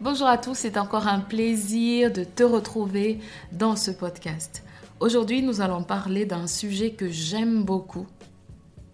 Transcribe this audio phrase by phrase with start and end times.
[0.00, 3.18] Bonjour à tous, c'est encore un plaisir de te retrouver
[3.50, 4.62] dans ce podcast.
[5.00, 8.06] Aujourd'hui, nous allons parler d'un sujet que j'aime beaucoup.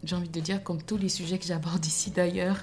[0.02, 2.56] J'ai envie de dire comme tous les sujets que j'aborde ici d'ailleurs.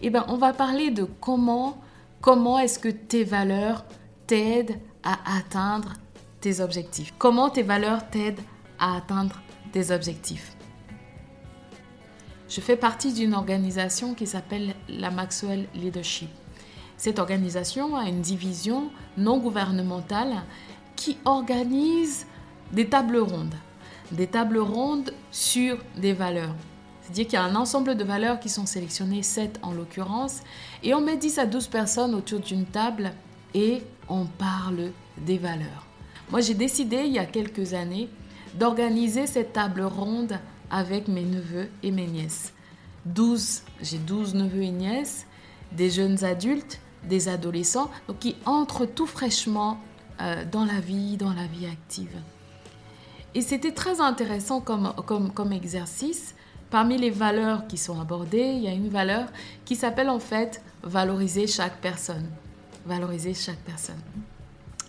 [0.00, 1.76] Eh ben, on va parler de comment
[2.22, 3.84] comment est-ce que tes valeurs
[4.26, 5.92] t'aident à atteindre
[6.40, 7.12] tes objectifs.
[7.18, 8.40] Comment tes valeurs t'aident
[8.78, 10.56] à atteindre tes objectifs.
[12.48, 16.30] Je fais partie d'une organisation qui s'appelle la Maxwell Leadership.
[16.96, 20.42] Cette organisation a une division non gouvernementale
[20.96, 22.26] qui organise
[22.72, 23.54] des tables rondes.
[24.12, 26.54] Des tables rondes sur des valeurs.
[27.02, 30.42] C'est-à-dire qu'il y a un ensemble de valeurs qui sont sélectionnées, 7 en l'occurrence,
[30.82, 33.12] et on met 10 à 12 personnes autour d'une table
[33.52, 35.86] et on parle des valeurs.
[36.30, 38.08] Moi, j'ai décidé il y a quelques années
[38.58, 40.38] d'organiser cette table ronde
[40.70, 42.54] avec mes neveux et mes nièces.
[43.04, 45.26] 12, j'ai 12 neveux et nièces,
[45.72, 49.80] des jeunes adultes des adolescents donc qui entrent tout fraîchement
[50.20, 52.16] euh, dans la vie, dans la vie active.
[53.34, 56.34] Et c'était très intéressant comme, comme, comme exercice.
[56.70, 59.28] Parmi les valeurs qui sont abordées, il y a une valeur
[59.64, 62.28] qui s'appelle en fait valoriser chaque personne.
[62.86, 64.00] Valoriser chaque personne.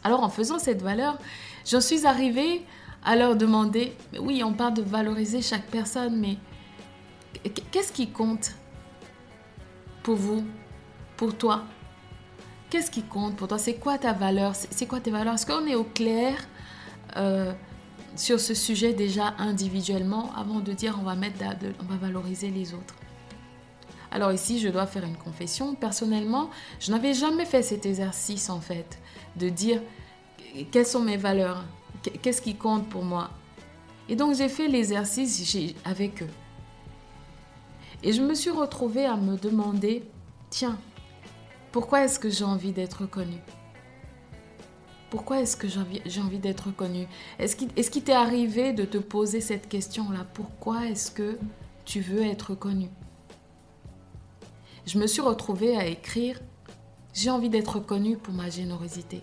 [0.03, 1.17] Alors en faisant cette valeur,
[1.65, 2.63] je suis arrivée
[3.03, 6.37] à leur demander, oui, on parle de valoriser chaque personne, mais
[7.71, 8.51] qu'est-ce qui compte
[10.03, 10.43] pour vous,
[11.17, 11.63] pour toi?
[12.69, 13.57] Qu'est-ce qui compte pour toi?
[13.57, 14.53] C'est quoi ta valeur?
[14.55, 15.35] C'est quoi tes valeurs?
[15.35, 16.35] Est-ce qu'on est au clair
[17.15, 17.53] euh,
[18.15, 21.37] sur ce sujet déjà individuellement avant de dire on va, mettre
[21.79, 22.95] on va valoriser les autres?
[24.11, 25.75] Alors ici, je dois faire une confession.
[25.75, 26.49] Personnellement,
[26.79, 28.99] je n'avais jamais fait cet exercice en fait,
[29.35, 29.81] de dire
[30.71, 31.65] quelles sont mes valeurs,
[32.21, 33.29] qu'est-ce qui compte pour moi?
[34.07, 36.29] Et donc j'ai fait l'exercice avec eux.
[38.03, 40.03] Et je me suis retrouvée à me demander,
[40.49, 40.77] tiens,
[41.75, 43.41] pourquoi est-ce que j'ai envie d'être connue?
[45.09, 47.05] Pourquoi est-ce que j'ai envie, d'être connue?
[47.37, 47.57] Est-ce
[47.91, 50.25] qu'il t'est arrivé de te poser cette question-là?
[50.33, 51.37] Pourquoi est-ce que
[51.83, 52.87] tu veux être connue?
[54.85, 56.39] Je me suis retrouvée à écrire
[57.13, 59.21] J'ai envie d'être connue pour ma générosité.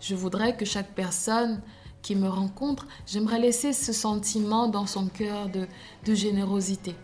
[0.00, 1.62] Je voudrais que chaque personne
[2.02, 5.68] qui me rencontre, j'aimerais laisser ce sentiment dans son cœur de,
[6.06, 6.96] de générosité.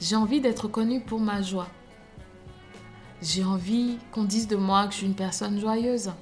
[0.00, 1.68] J'ai envie d'être connue pour ma joie.
[3.22, 6.12] J'ai envie qu'on dise de moi que je suis une personne joyeuse.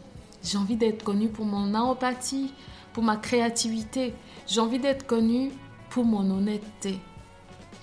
[0.44, 2.52] J'ai envie d'être connue pour mon empathie,
[2.92, 4.14] pour ma créativité.
[4.46, 5.50] J'ai envie d'être connue
[5.90, 7.00] pour mon honnêteté.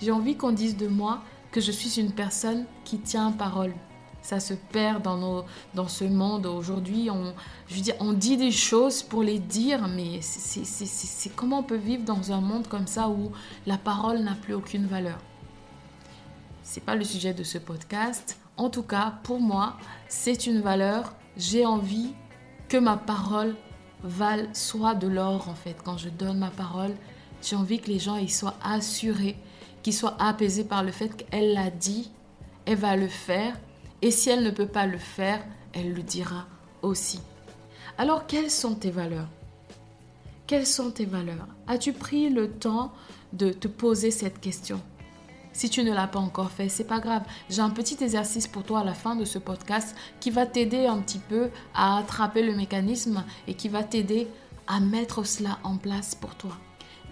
[0.00, 3.74] J'ai envie qu'on dise de moi que je suis une personne qui tient parole.
[4.22, 5.44] Ça se perd dans, nos,
[5.74, 7.10] dans ce monde aujourd'hui.
[7.10, 7.34] On,
[7.68, 11.76] je veux dire, on dit des choses pour les dire, mais c'est comment on peut
[11.76, 13.32] vivre dans un monde comme ça où
[13.66, 15.18] la parole n'a plus aucune valeur?
[16.62, 19.76] C'est pas le sujet de ce podcast, en tout cas, pour moi,
[20.08, 21.14] c'est une valeur.
[21.36, 22.12] J'ai envie
[22.68, 23.54] que ma parole
[24.02, 25.76] vale soit de l'or en fait.
[25.84, 26.94] Quand je donne ma parole,
[27.42, 29.36] j'ai envie que les gens y soient assurés,
[29.82, 32.10] qu'ils soient apaisés par le fait qu'elle l'a dit,
[32.66, 33.58] elle va le faire.
[34.00, 36.46] Et si elle ne peut pas le faire, elle le dira
[36.82, 37.20] aussi.
[37.98, 39.28] Alors, quelles sont tes valeurs?
[40.46, 41.46] Quelles sont tes valeurs?
[41.66, 42.92] As-tu pris le temps
[43.32, 44.80] de te poser cette question?
[45.52, 47.22] Si tu ne l'as pas encore fait, c'est pas grave.
[47.50, 50.86] J'ai un petit exercice pour toi à la fin de ce podcast qui va t'aider
[50.86, 54.28] un petit peu à attraper le mécanisme et qui va t'aider
[54.66, 56.52] à mettre cela en place pour toi.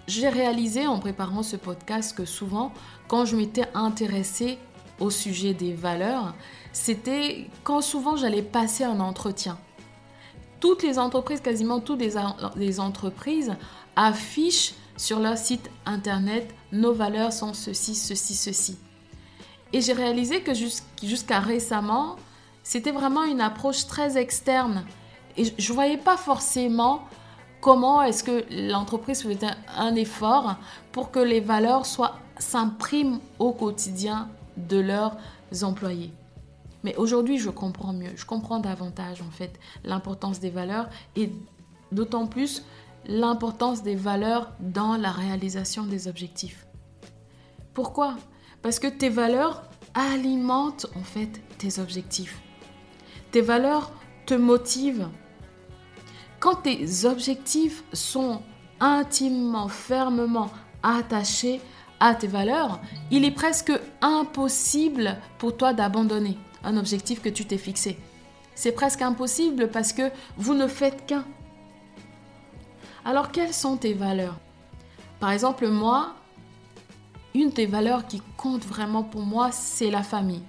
[0.07, 2.73] J'ai réalisé en préparant ce podcast que souvent,
[3.07, 4.57] quand je m'étais intéressée
[4.99, 6.33] au sujet des valeurs,
[6.73, 9.57] c'était quand souvent j'allais passer un entretien.
[10.59, 13.55] Toutes les entreprises, quasiment toutes les, entreprises
[13.95, 18.77] affichent sur leur site internet nos valeurs sont ceci, ceci, ceci.
[19.73, 22.17] Et j'ai réalisé que jusqu'à récemment,
[22.63, 24.83] c'était vraiment une approche très externe
[25.37, 27.03] Et je ne voyais pas forcément
[27.61, 29.47] comment est-ce que l'entreprise faisait
[29.77, 30.55] un effort
[30.91, 35.15] pour que les valeurs soient s'impriment au quotidien de leurs
[35.61, 36.11] employés.
[36.83, 41.31] Mais aujourd'hui, je comprends mieux, je comprends davantage en fait l'importance des valeurs et
[41.91, 42.63] d'autant plus
[43.05, 46.65] l'importance des valeurs dans la réalisation des objectifs.
[47.73, 48.15] Pourquoi?
[48.61, 49.63] Parce que tes valeurs
[49.93, 52.41] alimentent en fait tes objectifs.
[53.31, 53.91] Tes valeurs
[54.25, 55.09] te motivent.
[56.39, 58.41] Quand tes objectifs sont
[58.79, 60.49] intimement, fermement
[60.83, 61.61] attachés
[61.99, 62.79] à tes valeurs,
[63.11, 63.71] il est presque
[64.01, 67.97] impossible pour toi d'abandonner un objectif que tu t'es fixé.
[68.55, 71.25] C'est presque impossible parce que vous ne faites qu'un.
[73.03, 74.37] Alors quelles sont tes valeurs?
[75.19, 76.13] Par exemple, moi,
[77.33, 80.43] une des valeurs qui compte vraiment pour moi, c'est la famille.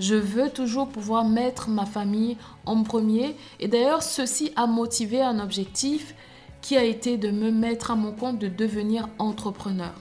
[0.00, 2.36] Je veux toujours pouvoir mettre ma famille
[2.66, 3.36] en premier.
[3.58, 6.14] Et d'ailleurs, ceci a motivé un objectif
[6.60, 9.92] qui a été de me mettre à mon compte de devenir entrepreneur.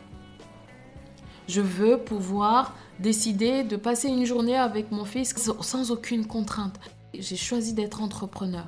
[1.47, 6.79] Je veux pouvoir décider de passer une journée avec mon fils sans aucune contrainte.
[7.13, 8.65] J'ai choisi d'être entrepreneur.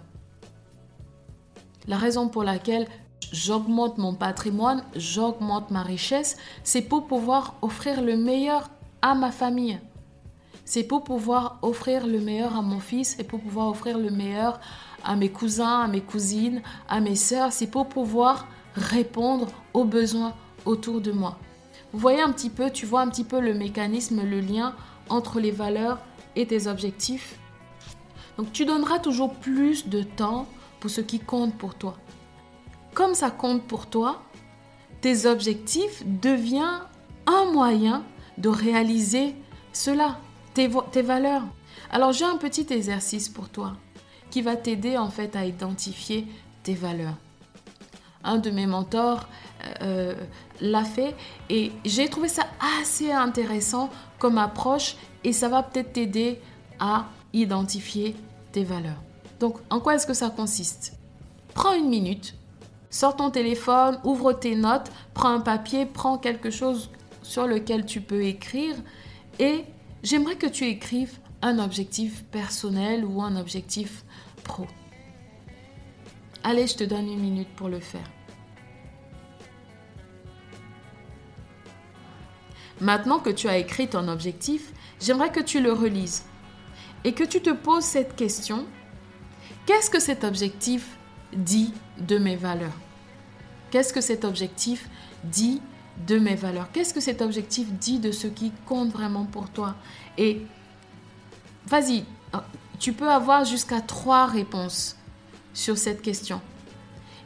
[1.87, 2.87] La raison pour laquelle
[3.31, 8.69] j'augmente mon patrimoine, j'augmente ma richesse, c'est pour pouvoir offrir le meilleur
[9.01, 9.79] à ma famille.
[10.65, 14.59] C'est pour pouvoir offrir le meilleur à mon fils et pour pouvoir offrir le meilleur
[15.03, 17.51] à mes cousins, à mes cousines, à mes sœurs.
[17.51, 20.33] C'est pour pouvoir répondre aux besoins
[20.65, 21.39] autour de moi.
[21.91, 24.75] Vous voyez un petit peu, tu vois un petit peu le mécanisme, le lien
[25.09, 25.97] entre les valeurs
[26.35, 27.39] et tes objectifs.
[28.37, 30.45] Donc tu donneras toujours plus de temps
[30.79, 31.97] pour ce qui compte pour toi.
[32.93, 34.21] Comme ça compte pour toi,
[35.01, 36.81] tes objectifs deviennent
[37.25, 38.03] un moyen
[38.37, 39.35] de réaliser
[39.73, 40.17] cela,
[40.53, 40.67] tes,
[41.01, 41.43] valeurs.
[41.91, 43.73] Alors j'ai un petit exercice pour toi
[44.29, 46.27] qui va t'aider en fait à identifier
[46.63, 47.15] tes valeurs
[48.23, 49.27] un de mes mentors
[49.81, 50.13] euh,
[50.61, 51.15] l'a fait
[51.49, 52.43] et j'ai trouvé ça
[52.81, 56.41] assez intéressant comme approche et ça va peut-être t'aider
[56.79, 58.15] à identifier
[58.51, 59.01] tes valeurs.
[59.39, 60.97] Donc, en quoi est-ce que ça consiste?
[61.53, 62.35] Prends une minute,
[62.89, 66.89] sors ton téléphone, ouvre tes notes, prends un papier, prends quelque chose
[67.21, 68.75] sur lequel tu peux écrire
[69.39, 69.63] et
[70.03, 74.03] j'aimerais que tu écrives un objectif personnel ou un objectif
[74.43, 74.67] pro.
[76.43, 78.09] Allez, je te donne une minute pour le faire.
[82.81, 84.71] Maintenant que tu as écrit ton objectif,
[85.01, 86.23] j'aimerais que tu le relises
[87.03, 88.65] et que tu te poses cette question.
[89.65, 90.97] Qu'est-ce que cet objectif
[91.33, 92.77] dit de mes valeurs
[93.71, 94.89] Qu'est-ce que cet objectif
[95.23, 95.61] dit
[96.07, 96.71] de mes valeurs?
[96.71, 99.75] Qu'est-ce que cet objectif dit de ce qui compte vraiment pour toi?
[100.17, 100.41] Et
[101.67, 102.03] vas-y,
[102.79, 104.95] tu peux avoir jusqu'à trois réponses
[105.53, 106.41] sur cette question.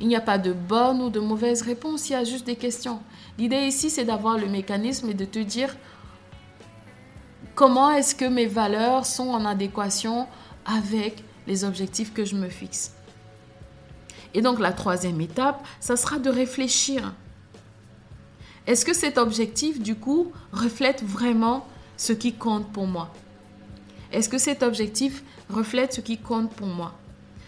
[0.01, 2.55] Il n'y a pas de bonne ou de mauvaise réponse, il y a juste des
[2.55, 2.99] questions.
[3.37, 5.75] L'idée ici, c'est d'avoir le mécanisme et de te dire
[7.55, 10.27] comment est-ce que mes valeurs sont en adéquation
[10.65, 12.93] avec les objectifs que je me fixe.
[14.33, 17.13] Et donc la troisième étape, ça sera de réfléchir.
[18.65, 23.13] Est-ce que cet objectif, du coup, reflète vraiment ce qui compte pour moi?
[24.11, 26.93] Est-ce que cet objectif reflète ce qui compte pour moi?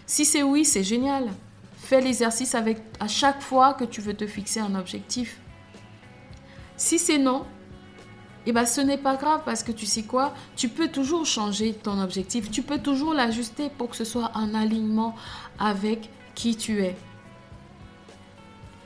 [0.06, 1.30] Si c'est oui, c'est génial.
[1.78, 5.40] Fais l'exercice avec à chaque fois que tu veux te fixer un objectif.
[6.76, 7.44] Si c'est non,
[8.44, 11.72] eh ben, ce n'est pas grave parce que tu sais quoi, tu peux toujours changer
[11.72, 15.14] ton objectif, tu peux toujours l'ajuster pour que ce soit en alignement
[15.58, 16.96] avec qui tu es.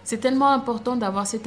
[0.04, 1.46] C'est tellement important d'avoir cet,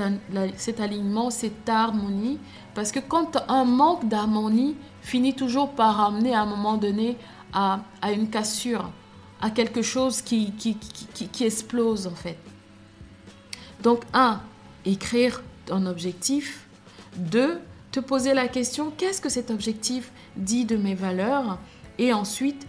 [0.80, 2.38] alignement, cette harmonie,
[2.76, 7.18] parce que quand un manque d'harmonie finit toujours par amener à un moment donné
[7.52, 8.92] à, à une cassure,
[9.42, 12.38] à quelque chose qui, qui, qui, qui explose en fait.
[13.82, 14.40] Donc, un,
[14.86, 16.68] écrire un objectif.
[17.18, 17.60] Deux,
[17.92, 21.60] te poser la question, qu'est-ce que cet objectif dit de mes valeurs?
[22.00, 22.66] Et ensuite,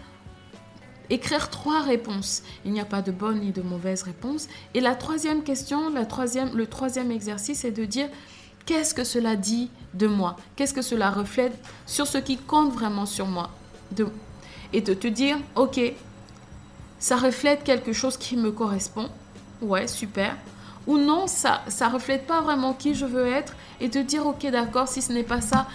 [1.11, 2.42] écrire trois réponses.
[2.64, 4.49] Il n'y a pas de bonne ni de mauvaise réponse.
[4.75, 8.08] Et la troisième question, la troisième, le troisième exercice est de dire,
[8.66, 10.37] qu'est-ce que cela dit de moi?
[10.56, 11.56] Qu'est-ce que cela reflète
[11.87, 13.50] sur ce qui compte vraiment sur moi
[14.73, 15.80] Et de te dire, ok,
[16.99, 19.08] ça reflète quelque chose qui me correspond.
[19.61, 20.37] Ouais, super
[20.87, 24.46] ou non, ça ça reflète pas vraiment qui je veux être et te dire ok
[24.50, 25.66] d'accord, si ce n'est pas ça,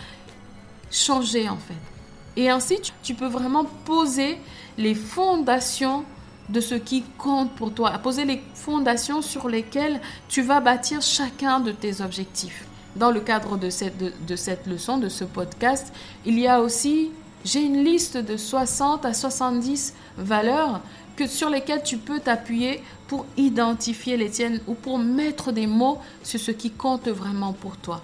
[0.91, 1.98] changer en fait.
[2.35, 4.37] Et ainsi, tu, peux vraiment poser
[4.77, 6.05] les fondations
[6.49, 11.59] de ce qui compte pour toi, poser les fondations sur lesquelles tu vas bâtir chacun
[11.59, 12.65] de tes objectifs.
[12.95, 15.93] Dans le cadre de cette, de, cette leçon, de ce podcast,
[16.25, 17.11] il y a aussi
[17.45, 20.81] J'ai une liste de 60 à 70 valeurs
[21.15, 25.99] que, sur lesquelles tu peux t'appuyer pour identifier les tiennes ou pour mettre des mots
[26.23, 28.01] sur ce qui compte vraiment pour toi.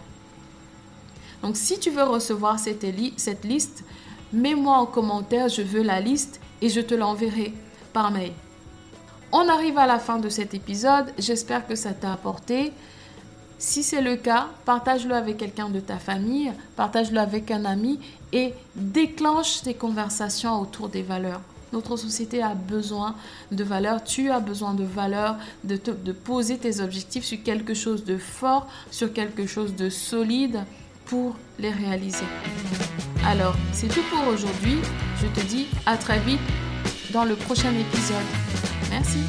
[1.42, 2.84] Donc si tu veux recevoir cette
[3.44, 3.84] liste,
[4.36, 7.54] mets-moi en commentaire, je veux la liste et je te l'enverrai
[7.94, 8.34] par mail.
[9.32, 12.72] On arrive à la fin de cet épisode, j'espère que ça t'a apporté.
[13.58, 18.00] Si c'est le cas, partage-le avec quelqu'un de ta famille, partage-le avec un ami
[18.34, 21.42] et déclenche tes conversations autour des valeurs.
[21.74, 23.16] Notre société a besoin
[23.52, 28.06] de valeurs, tu as besoin de valeurs, de, de poser tes objectifs sur quelque chose
[28.06, 30.64] de fort, sur quelque chose de solide
[31.06, 32.26] pour les réaliser.
[33.26, 34.78] Alors, c'est tout pour aujourd'hui.
[35.22, 36.40] Je te dis à très vite
[37.12, 38.18] dans le prochain épisode.
[38.92, 39.20] Merci.